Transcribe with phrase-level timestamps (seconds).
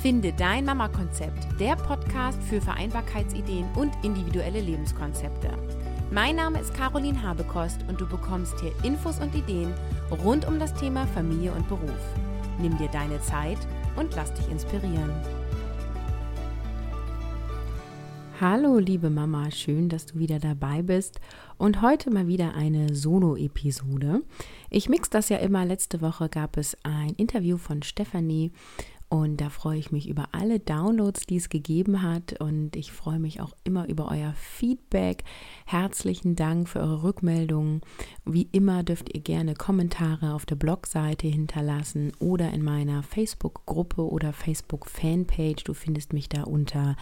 [0.00, 5.50] Finde dein Mama-Konzept, der Podcast für Vereinbarkeitsideen und individuelle Lebenskonzepte.
[6.10, 9.74] Mein Name ist Caroline Habekost und du bekommst hier Infos und Ideen
[10.24, 12.00] rund um das Thema Familie und Beruf.
[12.58, 13.58] Nimm dir deine Zeit
[13.94, 15.12] und lass dich inspirieren.
[18.40, 21.20] Hallo liebe Mama, schön, dass du wieder dabei bist
[21.58, 24.22] und heute mal wieder eine Solo-Episode.
[24.70, 25.66] Ich mix das ja immer.
[25.66, 28.50] Letzte Woche gab es ein Interview von Stefanie
[29.10, 32.40] und da freue ich mich über alle Downloads, die es gegeben hat.
[32.40, 35.24] Und ich freue mich auch immer über euer Feedback.
[35.66, 37.80] Herzlichen Dank für eure Rückmeldungen.
[38.24, 44.32] Wie immer dürft ihr gerne Kommentare auf der Blogseite hinterlassen oder in meiner Facebook-Gruppe oder
[44.32, 45.64] Facebook-Fanpage.
[45.64, 46.94] Du findest mich da unter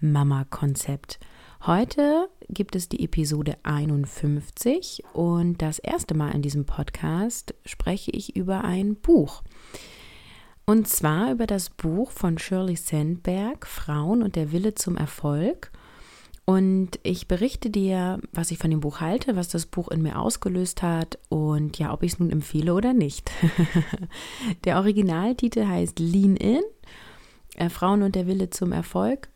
[0.00, 1.20] Mama Konzept.
[1.64, 8.34] Heute gibt es die Episode 51 und das erste Mal in diesem Podcast spreche ich
[8.34, 9.44] über ein Buch.
[10.64, 15.72] Und zwar über das Buch von Shirley Sandberg, Frauen und der Wille zum Erfolg.
[16.44, 20.18] Und ich berichte dir, was ich von dem Buch halte, was das Buch in mir
[20.18, 23.30] ausgelöst hat und ja, ob ich es nun empfehle oder nicht.
[24.64, 26.62] der Originaltitel heißt Lean In,
[27.56, 29.28] äh, Frauen und der Wille zum Erfolg.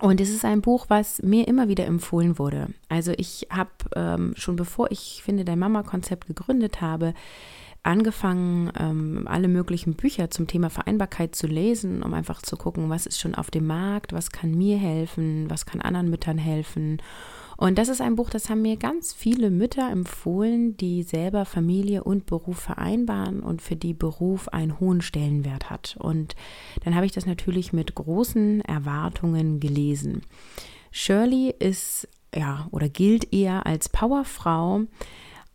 [0.00, 2.68] Und es ist ein Buch, was mir immer wieder empfohlen wurde.
[2.88, 7.14] Also ich habe ähm, schon bevor ich finde dein Mama-Konzept gegründet habe,
[7.82, 13.06] angefangen, ähm, alle möglichen Bücher zum Thema Vereinbarkeit zu lesen, um einfach zu gucken, was
[13.06, 17.00] ist schon auf dem Markt, was kann mir helfen, was kann anderen Müttern helfen.
[17.56, 22.04] Und das ist ein Buch, das haben mir ganz viele Mütter empfohlen, die selber Familie
[22.04, 25.94] und Beruf vereinbaren und für die Beruf einen hohen Stellenwert hat.
[25.98, 26.36] Und
[26.84, 30.22] dann habe ich das natürlich mit großen Erwartungen gelesen.
[30.90, 34.84] Shirley ist ja oder gilt eher als Powerfrau.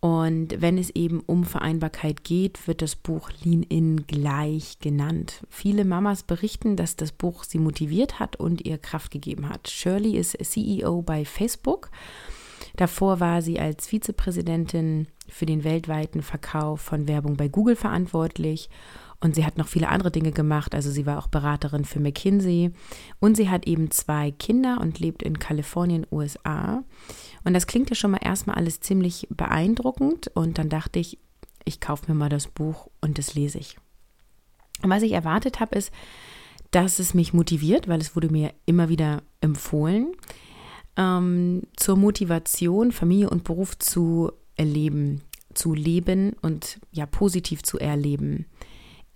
[0.06, 5.44] Und wenn es eben um Vereinbarkeit geht, wird das Buch Lean In gleich genannt.
[5.50, 9.68] Viele Mamas berichten, dass das Buch sie motiviert hat und ihr Kraft gegeben hat.
[9.68, 11.90] Shirley ist CEO bei Facebook.
[12.76, 18.70] Davor war sie als Vizepräsidentin für den weltweiten Verkauf von Werbung bei Google verantwortlich
[19.26, 20.76] und sie hat noch viele andere Dinge gemacht.
[20.76, 22.72] Also sie war auch Beraterin für McKinsey
[23.20, 26.84] und sie hat eben zwei Kinder und lebt in Kalifornien, USA.
[27.44, 30.30] Und das klingt ja schon mal erstmal alles ziemlich beeindruckend.
[30.36, 31.18] Und dann dachte ich,
[31.64, 33.78] ich kaufe mir mal das Buch und das lese ich.
[34.84, 35.92] Und was ich erwartet habe, ist,
[36.70, 40.12] dass es mich motiviert, weil es wurde mir immer wieder empfohlen,
[40.98, 45.22] ähm, zur Motivation, Familie und Beruf zu erleben,
[45.56, 48.46] zu leben und ja positiv zu erleben.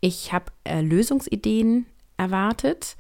[0.02, 1.86] Ich habe äh, Lösungsideen
[2.18, 2.96] erwartet,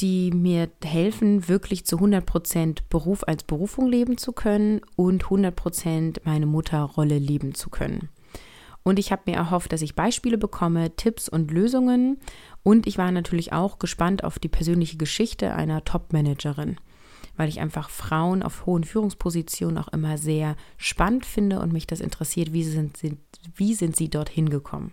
[0.00, 6.46] die mir helfen, wirklich zu 100% Beruf als Berufung leben zu können und 100% meine
[6.46, 8.08] Mutterrolle leben zu können.
[8.84, 12.18] Und ich habe mir erhofft, dass ich Beispiele bekomme, Tipps und Lösungen.
[12.62, 16.76] Und ich war natürlich auch gespannt auf die persönliche Geschichte einer Top-Managerin,
[17.36, 22.00] weil ich einfach Frauen auf hohen Führungspositionen auch immer sehr spannend finde und mich das
[22.00, 23.18] interessiert, wie sind, sind,
[23.56, 24.92] wie sind sie dorthin gekommen.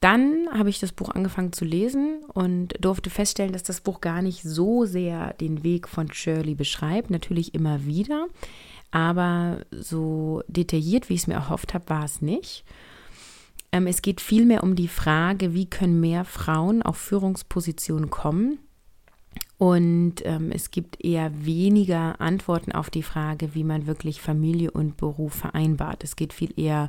[0.00, 4.22] Dann habe ich das Buch angefangen zu lesen und durfte feststellen, dass das Buch gar
[4.22, 8.28] nicht so sehr den Weg von Shirley beschreibt, natürlich immer wieder,
[8.92, 12.64] aber so detailliert, wie ich es mir erhofft habe, war es nicht.
[13.72, 18.58] Ähm, es geht vielmehr um die Frage, wie können mehr Frauen auf Führungspositionen kommen.
[19.58, 24.96] Und ähm, es gibt eher weniger Antworten auf die Frage, wie man wirklich Familie und
[24.96, 26.04] Beruf vereinbart.
[26.04, 26.88] Es geht viel eher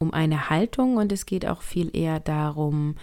[0.00, 2.96] um eine Haltung und es geht auch viel eher darum,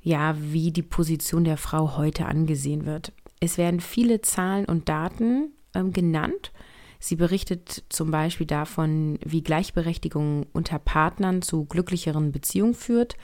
[0.00, 3.12] ja, wie die Position der Frau heute angesehen wird.
[3.38, 6.50] Es werden viele Zahlen und Daten ähm, genannt.
[6.98, 13.16] Sie berichtet zum Beispiel davon, wie Gleichberechtigung unter Partnern zu glücklicheren Beziehungen führt.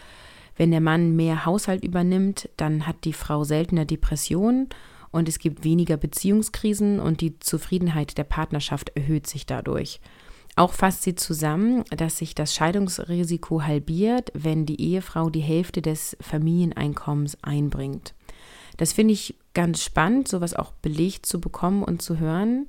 [0.56, 4.68] Wenn der Mann mehr Haushalt übernimmt, dann hat die Frau seltener Depressionen
[5.10, 10.00] und es gibt weniger Beziehungskrisen und die Zufriedenheit der Partnerschaft erhöht sich dadurch.
[10.58, 16.16] Auch fasst sie zusammen, dass sich das Scheidungsrisiko halbiert, wenn die Ehefrau die Hälfte des
[16.20, 18.12] Familieneinkommens einbringt.
[18.76, 22.66] Das finde ich ganz spannend, sowas auch belegt zu bekommen und zu hören.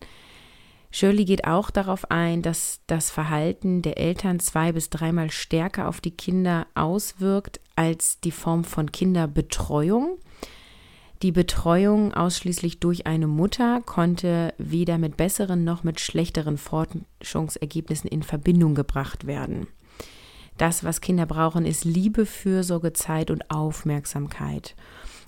[0.91, 5.99] Shirley geht auch darauf ein, dass das Verhalten der Eltern zwei bis dreimal stärker auf
[5.99, 10.19] die Kinder auswirkt als die Form von Kinderbetreuung.
[11.21, 18.23] Die Betreuung ausschließlich durch eine Mutter konnte weder mit besseren noch mit schlechteren Forschungsergebnissen in
[18.23, 19.67] Verbindung gebracht werden.
[20.57, 24.75] Das, was Kinder brauchen, ist Liebe, Fürsorge, Zeit und Aufmerksamkeit.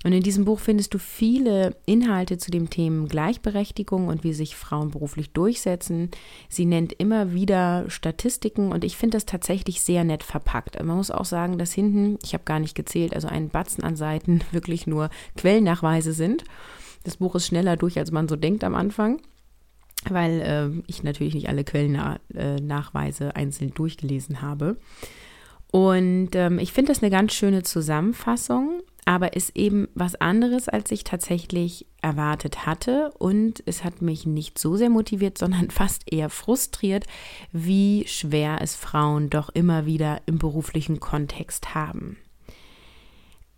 [0.04, 4.56] Und in diesem Buch findest du viele Inhalte zu dem Thema Gleichberechtigung und wie sich
[4.56, 6.10] Frauen beruflich durchsetzen.
[6.50, 10.82] Sie nennt immer wieder Statistiken und ich finde das tatsächlich sehr nett verpackt.
[10.84, 13.96] Man muss auch sagen, dass hinten, ich habe gar nicht gezählt, also ein Batzen an
[13.96, 16.46] Seiten wirklich nur Quellennachweise sind.
[17.04, 19.22] Das Buch ist schneller durch, als man so denkt am Anfang
[20.10, 24.78] weil äh, ich natürlich nicht alle Quellennachweise einzeln durchgelesen habe.
[25.72, 30.92] Und ähm, ich finde das eine ganz schöne Zusammenfassung, aber ist eben was anderes, als
[30.92, 33.12] ich tatsächlich erwartet hatte.
[33.18, 37.06] Und es hat mich nicht so sehr motiviert, sondern fast eher frustriert,
[37.52, 42.18] wie schwer es Frauen doch immer wieder im beruflichen Kontext haben.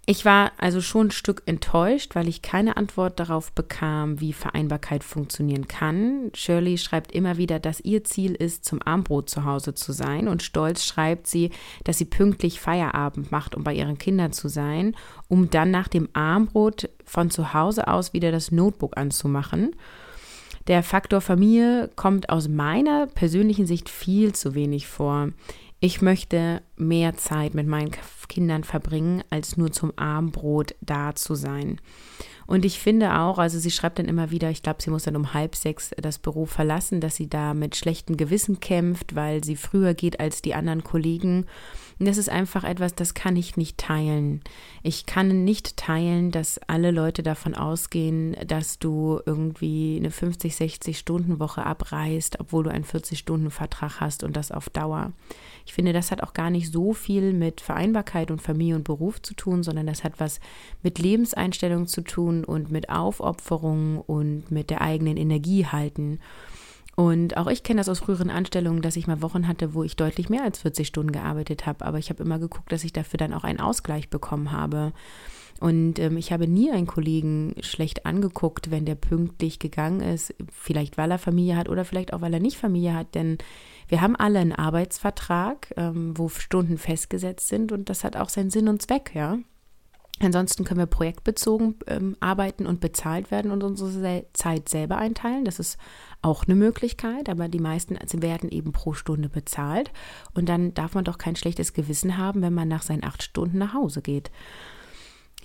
[0.06, 5.02] Ich war also schon ein Stück enttäuscht, weil ich keine Antwort darauf bekam, wie Vereinbarkeit
[5.02, 6.30] funktionieren kann.
[6.34, 10.28] Shirley schreibt immer wieder, dass ihr Ziel ist, zum Armbrot zu Hause zu sein.
[10.28, 11.52] Und stolz schreibt sie,
[11.86, 14.94] dass sie pünktlich Feierabend macht, um bei ihren Kindern zu sein,
[15.30, 19.74] um dann nach dem Armbrot von zu Hause aus wieder das Notebook anzumachen.
[20.68, 25.30] Der Faktor Familie kommt aus meiner persönlichen Sicht viel zu wenig vor.
[25.86, 27.92] Ich möchte mehr Zeit mit meinen
[28.30, 31.82] Kindern verbringen, als nur zum Abendbrot da zu sein.
[32.48, 35.18] Und ich finde auch, also sie schreibt dann immer wieder, ich glaube, sie muss dann
[35.18, 39.58] um halb sechs das Büro verlassen, dass sie da mit schlechtem Gewissen kämpft, weil sie
[39.58, 41.48] früher geht als die anderen Kollegen.
[42.06, 44.42] Das ist einfach etwas, das kann ich nicht teilen.
[44.82, 50.98] Ich kann nicht teilen, dass alle Leute davon ausgehen, dass du irgendwie eine 50, 60
[50.98, 55.14] Stunden Woche abreißt, obwohl du einen 40 Stunden Vertrag hast und das auf Dauer.
[55.66, 59.22] Ich finde, das hat auch gar nicht so viel mit Vereinbarkeit und Familie und Beruf
[59.22, 60.40] zu tun, sondern das hat was
[60.82, 66.20] mit Lebenseinstellung zu tun und mit Aufopferung und mit der eigenen Energie halten.
[66.95, 69.95] Und auch ich kenne das aus früheren Anstellungen, dass ich mal Wochen hatte, wo ich
[69.95, 71.86] deutlich mehr als 40 Stunden gearbeitet habe.
[71.86, 74.94] Aber ich habe immer geguckt, dass ich dafür dann auch einen Ausgleich bekommen habe.
[75.60, 80.36] Und ähm, ich habe nie einen Kollegen schlecht angeguckt, wenn der pünktlich gegangen ist.
[80.51, 83.16] Vielleicht weil er Familie hat oder vielleicht auch weil er nicht Familie hat.
[83.16, 83.38] Denn
[83.88, 88.50] wir haben alle einen Arbeitsvertrag, ähm, wo Stunden festgesetzt sind und das hat auch seinen
[88.50, 89.39] Sinn und Zweck, ja.
[90.19, 95.44] Ansonsten können wir projektbezogen ähm, arbeiten und bezahlt werden und unsere Zeit selber einteilen.
[95.44, 95.77] Das ist
[96.21, 99.92] auch eine Möglichkeit, aber die meisten werden eben pro Stunde bezahlt.
[100.33, 103.57] Und dann darf man doch kein schlechtes Gewissen haben, wenn man nach seinen acht Stunden
[103.57, 104.31] nach Hause geht.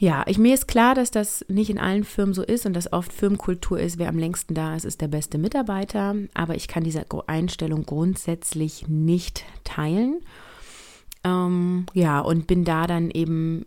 [0.01, 2.93] Ja, ich, mir ist klar, dass das nicht in allen Firmen so ist und dass
[2.93, 6.15] oft Firmenkultur ist, wer am längsten da ist, ist der beste Mitarbeiter.
[6.35, 10.21] Aber ich kann diese Einstellung grundsätzlich nicht teilen.
[11.25, 13.67] Ähm, ja, und bin da dann eben,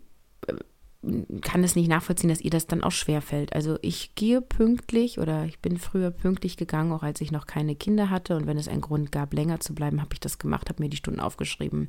[1.40, 3.52] kann es nicht nachvollziehen, dass ihr das dann auch schwerfällt.
[3.54, 7.74] Also ich gehe pünktlich oder ich bin früher pünktlich gegangen, auch als ich noch keine
[7.74, 8.36] Kinder hatte.
[8.36, 10.88] Und wenn es einen Grund gab, länger zu bleiben, habe ich das gemacht, habe mir
[10.88, 11.88] die Stunden aufgeschrieben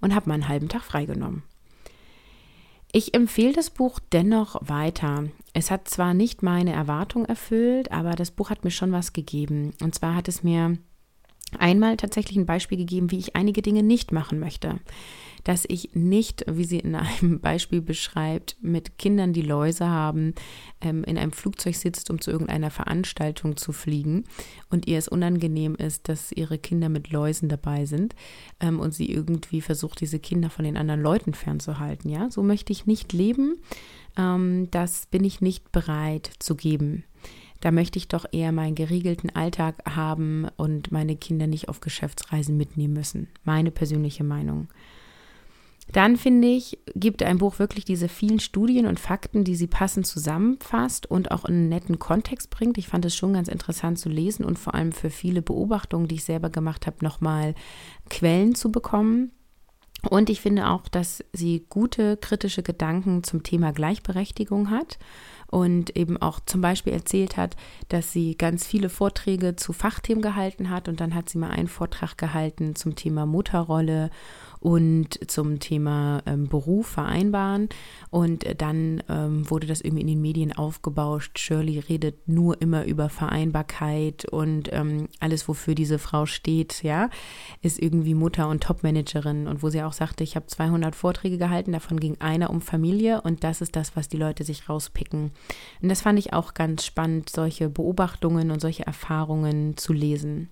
[0.00, 1.42] und habe meinen halben Tag freigenommen.
[2.92, 5.24] Ich empfehle das Buch dennoch weiter.
[5.52, 9.72] Es hat zwar nicht meine Erwartung erfüllt, aber das Buch hat mir schon was gegeben.
[9.80, 10.76] Und zwar hat es mir
[11.58, 14.80] einmal tatsächlich ein Beispiel gegeben, wie ich einige Dinge nicht machen möchte
[15.44, 20.34] dass ich nicht, wie sie in einem Beispiel beschreibt, mit Kindern, die Läuse haben,
[20.80, 24.24] ähm, in einem Flugzeug sitzt, um zu irgendeiner Veranstaltung zu fliegen
[24.70, 28.14] und ihr es unangenehm ist, dass ihre Kinder mit Läusen dabei sind
[28.60, 32.10] ähm, und sie irgendwie versucht, diese Kinder von den anderen Leuten fernzuhalten.
[32.10, 33.60] Ja, so möchte ich nicht leben.
[34.16, 37.04] Ähm, das bin ich nicht bereit zu geben.
[37.60, 42.56] Da möchte ich doch eher meinen geregelten Alltag haben und meine Kinder nicht auf Geschäftsreisen
[42.56, 43.28] mitnehmen müssen.
[43.44, 44.68] Meine persönliche Meinung.
[45.92, 50.06] Dann finde ich, gibt ein Buch wirklich diese vielen Studien und Fakten, die sie passend
[50.06, 52.78] zusammenfasst und auch in einen netten Kontext bringt.
[52.78, 56.16] Ich fand es schon ganz interessant zu lesen und vor allem für viele Beobachtungen, die
[56.16, 57.54] ich selber gemacht habe, nochmal
[58.08, 59.32] Quellen zu bekommen.
[60.08, 64.98] Und ich finde auch, dass sie gute kritische Gedanken zum Thema Gleichberechtigung hat
[65.50, 67.56] und eben auch zum Beispiel erzählt hat,
[67.88, 71.68] dass sie ganz viele Vorträge zu Fachthemen gehalten hat und dann hat sie mal einen
[71.68, 74.10] Vortrag gehalten zum Thema Mutterrolle
[74.60, 77.70] und zum Thema ähm, Beruf vereinbaren.
[78.10, 81.38] Und dann ähm, wurde das irgendwie in den Medien aufgebauscht.
[81.38, 87.08] Shirley redet nur immer über Vereinbarkeit und ähm, alles, wofür diese Frau steht, ja,
[87.62, 89.46] ist irgendwie Mutter und Topmanagerin.
[89.46, 93.22] Und wo sie auch sagte, ich habe 200 Vorträge gehalten, davon ging einer um Familie
[93.22, 95.32] und das ist das, was die Leute sich rauspicken.
[95.82, 100.50] Und das fand ich auch ganz spannend, solche Beobachtungen und solche Erfahrungen zu lesen.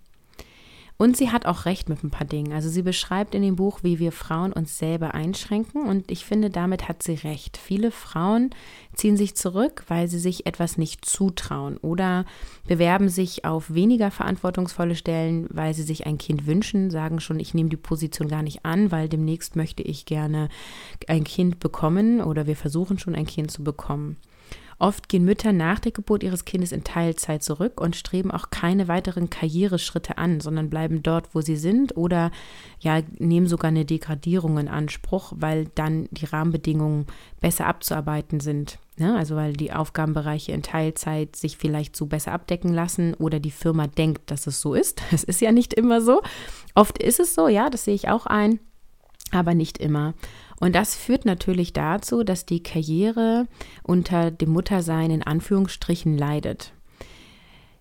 [1.01, 2.53] Und sie hat auch recht mit ein paar Dingen.
[2.53, 5.87] Also sie beschreibt in dem Buch, wie wir Frauen uns selber einschränken.
[5.87, 7.57] Und ich finde, damit hat sie recht.
[7.57, 8.51] Viele Frauen
[8.95, 12.25] ziehen sich zurück, weil sie sich etwas nicht zutrauen oder
[12.67, 17.55] bewerben sich auf weniger verantwortungsvolle Stellen, weil sie sich ein Kind wünschen, sagen schon, ich
[17.55, 20.49] nehme die Position gar nicht an, weil demnächst möchte ich gerne
[21.07, 24.17] ein Kind bekommen oder wir versuchen schon ein Kind zu bekommen.
[24.81, 28.87] Oft gehen Mütter nach der Geburt ihres Kindes in Teilzeit zurück und streben auch keine
[28.87, 32.31] weiteren Karriereschritte an, sondern bleiben dort, wo sie sind oder
[32.79, 37.07] ja, nehmen sogar eine Degradierung in Anspruch, weil dann die Rahmenbedingungen
[37.41, 38.79] besser abzuarbeiten sind.
[38.97, 39.17] Ne?
[39.17, 43.89] Also weil die Aufgabenbereiche in Teilzeit sich vielleicht so besser abdecken lassen oder die Firma
[43.89, 45.03] denkt, dass es so ist.
[45.11, 46.23] Es ist ja nicht immer so.
[46.77, 48.61] Oft ist es so, ja, das sehe ich auch ein,
[49.33, 50.15] aber nicht immer.
[50.61, 53.47] Und das führt natürlich dazu, dass die Karriere
[53.83, 56.73] unter dem Muttersein in Anführungsstrichen leidet.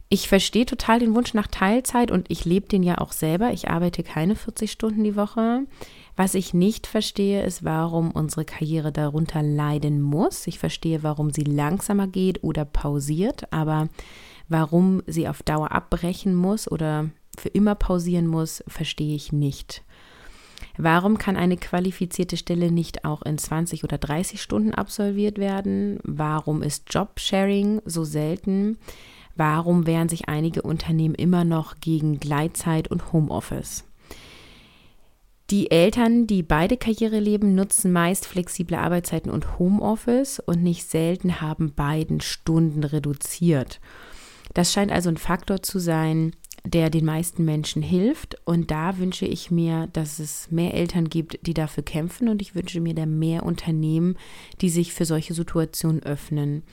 [0.10, 3.51] Ich verstehe total den Wunsch nach Teilzeit und ich lebe den ja auch selber.
[3.51, 5.65] Ich arbeite keine 40 Stunden die Woche.
[6.15, 10.48] Was ich nicht verstehe, ist, warum unsere Karriere darunter leiden muss.
[10.48, 13.89] Ich verstehe, warum sie langsamer geht oder pausiert, aber
[14.48, 19.84] warum sie auf Dauer abbrechen muss oder für immer pausieren muss, verstehe ich nicht.
[20.77, 26.00] Warum kann eine qualifizierte Stelle nicht auch in 20 oder 30 Stunden absolviert werden?
[26.03, 28.77] Warum ist Jobsharing so selten?
[29.36, 33.86] Warum wehren sich einige Unternehmen immer noch gegen Gleitzeit und Homeoffice?
[35.50, 41.39] Die Eltern, die beide Karriere leben, nutzen meist flexible Arbeitszeiten und Homeoffice und nicht selten
[41.39, 43.79] haben beiden Stunden reduziert.
[44.53, 46.34] Das scheint also ein Faktor zu sein,
[46.74, 48.38] der den meisten Menschen hilft.
[48.45, 52.27] Und da wünsche ich mir, dass es mehr Eltern gibt, die dafür kämpfen.
[52.27, 54.17] Und ich wünsche mir da mehr Unternehmen,
[54.62, 56.63] die sich für solche Situationen öffnen.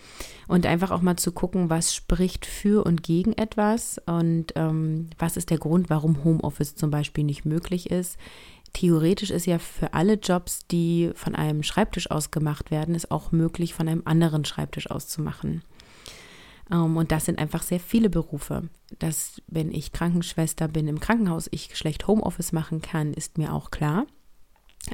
[0.49, 5.37] Und einfach auch mal zu gucken, was spricht für und gegen etwas und ähm, was
[5.37, 8.19] ist der Grund, warum Homeoffice zum Beispiel nicht möglich ist.
[8.73, 13.31] Theoretisch ist ja für alle Jobs, die von einem Schreibtisch aus gemacht werden, es auch
[13.31, 15.63] möglich, von einem anderen Schreibtisch aus zu machen.
[16.71, 18.69] Ähm, und das sind einfach sehr viele Berufe.
[18.99, 23.71] Dass, wenn ich Krankenschwester bin im Krankenhaus, ich schlecht Homeoffice machen kann, ist mir auch
[23.71, 24.07] klar.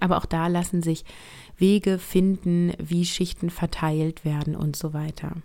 [0.00, 1.04] Aber auch da lassen sich
[1.56, 5.36] Wege finden, wie Schichten verteilt werden und so weiter.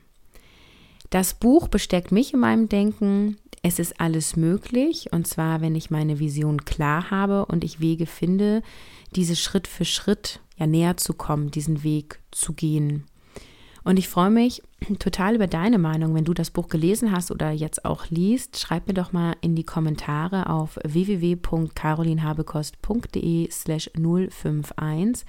[1.09, 5.89] Das Buch bestärkt mich in meinem Denken, es ist alles möglich, und zwar, wenn ich
[5.89, 8.61] meine Vision klar habe und ich Wege finde,
[9.15, 13.05] diese Schritt für Schritt ja näher zu kommen, diesen Weg zu gehen.
[13.85, 14.61] Und ich freue mich
[14.97, 16.15] total über deine Meinung.
[16.15, 19.55] Wenn du das Buch gelesen hast oder jetzt auch liest, schreib mir doch mal in
[19.55, 25.23] die Kommentare auf www.carolinhabekost.de slash 051.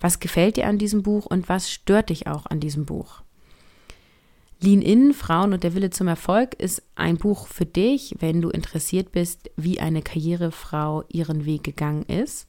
[0.00, 3.22] Was gefällt dir an diesem Buch und was stört dich auch an diesem Buch?
[4.60, 8.50] Lean In, Frauen und der Wille zum Erfolg ist ein Buch für dich, wenn du
[8.50, 12.46] interessiert bist, wie eine Karrierefrau ihren Weg gegangen ist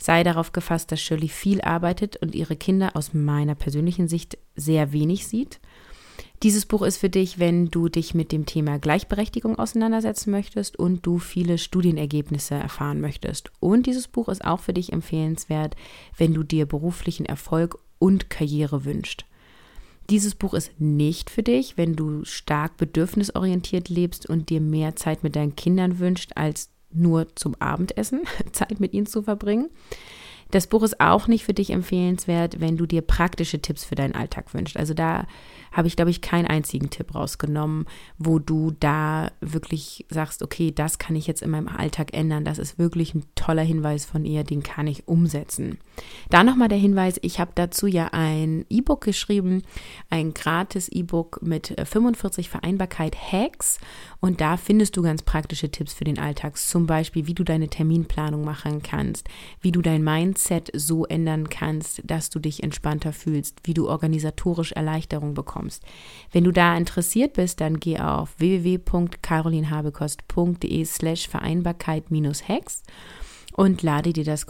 [0.00, 4.92] sei darauf gefasst, dass Shirley viel arbeitet und ihre Kinder aus meiner persönlichen Sicht sehr
[4.92, 5.60] wenig sieht.
[6.42, 11.04] Dieses Buch ist für dich, wenn du dich mit dem Thema Gleichberechtigung auseinandersetzen möchtest und
[11.04, 13.52] du viele Studienergebnisse erfahren möchtest.
[13.60, 15.76] Und dieses Buch ist auch für dich empfehlenswert,
[16.16, 19.26] wenn du dir beruflichen Erfolg und Karriere wünschst.
[20.08, 25.22] Dieses Buch ist nicht für dich, wenn du stark bedürfnisorientiert lebst und dir mehr Zeit
[25.22, 29.70] mit deinen Kindern wünscht, als nur zum Abendessen Zeit mit ihnen zu verbringen.
[30.50, 34.14] Das Buch ist auch nicht für dich empfehlenswert, wenn du dir praktische Tipps für deinen
[34.14, 34.76] Alltag wünschst.
[34.76, 35.26] Also da
[35.70, 37.86] habe ich, glaube ich, keinen einzigen Tipp rausgenommen,
[38.18, 42.44] wo du da wirklich sagst, okay, das kann ich jetzt in meinem Alltag ändern.
[42.44, 45.78] Das ist wirklich ein toller Hinweis von ihr, den kann ich umsetzen.
[46.30, 49.62] Da nochmal der Hinweis, ich habe dazu ja ein E-Book geschrieben,
[50.10, 53.78] ein gratis E-Book mit 45 äh, Vereinbarkeit-Hacks
[54.20, 57.68] und da findest du ganz praktische Tipps für den Alltag, zum Beispiel, wie du deine
[57.68, 59.28] Terminplanung machen kannst,
[59.60, 64.70] wie du dein Mindset so ändern kannst, dass du dich entspannter fühlst, wie du organisatorisch
[64.72, 65.82] Erleichterung bekommst.
[66.32, 72.82] Wenn du da interessiert bist, dann geh auf www.carolinhabekost.de slash Vereinbarkeit-Hacks
[73.54, 74.46] und lade dir das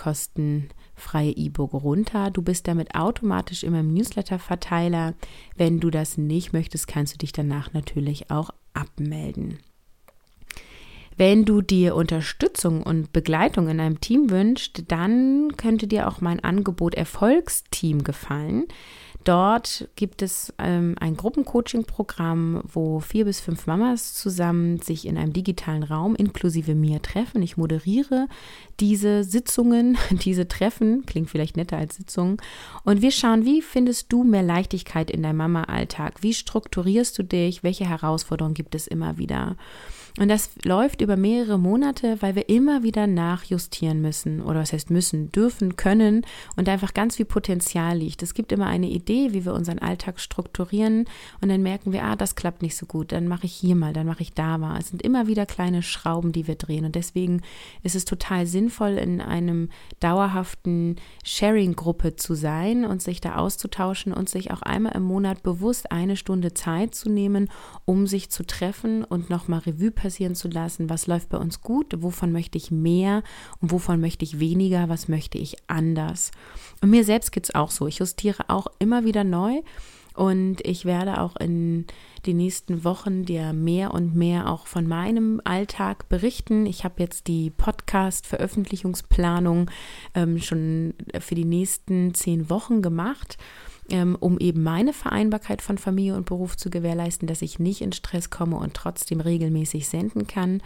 [1.00, 2.30] kostenfreie E-Book runter.
[2.30, 5.14] Du bist damit automatisch in meinem Newsletter-Verteiler.
[5.57, 9.59] Wenn du das nicht möchtest, kannst du dich danach natürlich auch abmelden.
[11.16, 16.40] Wenn du dir Unterstützung und Begleitung in einem Team wünschst, dann könnte dir auch mein
[16.40, 18.66] Angebot Erfolgsteam gefallen.
[19.24, 25.34] Dort gibt es ähm, ein Gruppencoaching-Programm, wo vier bis fünf Mamas zusammen sich in einem
[25.34, 27.42] digitalen Raum inklusive mir treffen.
[27.42, 28.28] Ich moderiere
[28.80, 32.38] diese Sitzungen, diese Treffen, klingt vielleicht netter als Sitzungen.
[32.84, 36.22] Und wir schauen, wie findest du mehr Leichtigkeit in deinem Mama-Alltag?
[36.22, 37.62] Wie strukturierst du dich?
[37.62, 39.56] Welche Herausforderungen gibt es immer wieder?
[40.19, 44.90] Und das läuft über mehrere Monate, weil wir immer wieder nachjustieren müssen oder was heißt
[44.90, 46.26] müssen, dürfen, können
[46.57, 48.23] und einfach ganz viel Potenzial liegt.
[48.23, 51.07] Es gibt immer eine Idee, wie wir unseren Alltag strukturieren
[51.40, 53.93] und dann merken wir, ah, das klappt nicht so gut, dann mache ich hier mal,
[53.93, 54.79] dann mache ich da mal.
[54.79, 57.43] Es sind immer wieder kleine Schrauben, die wir drehen und deswegen
[57.83, 59.69] ist es total sinnvoll, in einem
[60.00, 65.93] dauerhaften Sharing-Gruppe zu sein und sich da auszutauschen und sich auch einmal im Monat bewusst
[65.93, 67.49] eine Stunde Zeit zu nehmen,
[67.85, 71.95] um sich zu treffen und nochmal Revue passieren zu lassen, was läuft bei uns gut,
[71.99, 73.23] wovon möchte ich mehr
[73.61, 76.30] und wovon möchte ich weniger, was möchte ich anders.
[76.80, 77.87] Und mir selbst geht es auch so.
[77.87, 79.61] Ich justiere auch immer wieder neu
[80.14, 81.85] und ich werde auch in
[82.26, 86.66] den nächsten Wochen dir mehr und mehr auch von meinem Alltag berichten.
[86.66, 89.71] Ich habe jetzt die Podcast-Veröffentlichungsplanung
[90.14, 93.38] ähm, schon für die nächsten zehn Wochen gemacht
[93.90, 97.92] ähm, um eben meine Vereinbarkeit von Familie und Beruf zu gewährleisten, dass ich nicht in
[97.92, 100.62] Stress komme und trotzdem regelmäßig senden kann.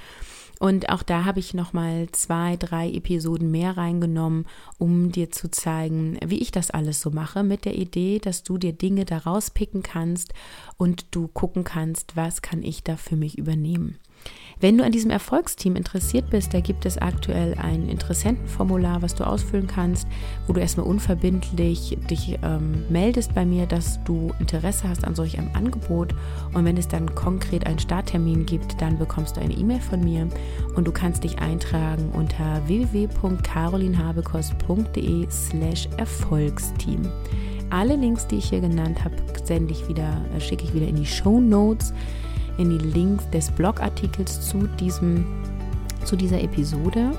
[0.60, 4.46] Und auch da habe ich nochmal zwei, drei Episoden mehr reingenommen,
[4.78, 8.56] um dir zu zeigen, wie ich das alles so mache, mit der Idee, dass du
[8.56, 10.32] dir Dinge daraus picken kannst
[10.76, 13.98] und du gucken kannst, was kann ich da für mich übernehmen.
[14.60, 19.26] Wenn du an diesem Erfolgsteam interessiert bist, da gibt es aktuell ein Interessentenformular, was du
[19.26, 20.08] ausfüllen kannst,
[20.46, 25.38] wo du erstmal unverbindlich dich ähm, meldest bei mir, dass du Interesse hast an solch
[25.38, 26.14] einem Angebot.
[26.54, 30.26] Und wenn es dann konkret einen Starttermin gibt, dann bekommst du eine E-Mail von mir
[30.76, 37.02] und du kannst dich eintragen unter www.carolinhabekost.de slash Erfolgsteam.
[37.70, 40.96] Alle Links, die ich hier genannt habe, sende ich wieder, äh, schicke ich wieder in
[40.96, 41.94] die Show Notes
[42.58, 45.24] in die Links des Blogartikels zu diesem
[46.04, 47.12] zu dieser Episode.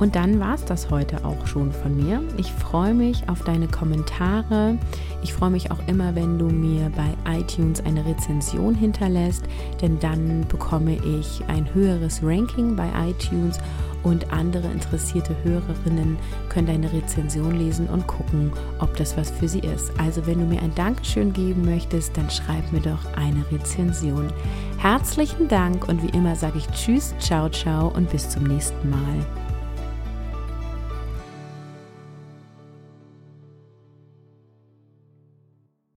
[0.00, 2.22] Und dann war es das heute auch schon von mir.
[2.38, 4.78] Ich freue mich auf deine Kommentare.
[5.22, 9.44] Ich freue mich auch immer, wenn du mir bei iTunes eine Rezension hinterlässt,
[9.82, 13.58] denn dann bekomme ich ein höheres Ranking bei iTunes
[14.02, 16.16] und andere interessierte Hörerinnen
[16.48, 19.92] können deine Rezension lesen und gucken, ob das was für sie ist.
[20.00, 24.32] Also wenn du mir ein Dankeschön geben möchtest, dann schreib mir doch eine Rezension.
[24.78, 29.39] Herzlichen Dank und wie immer sage ich Tschüss, ciao, ciao und bis zum nächsten Mal.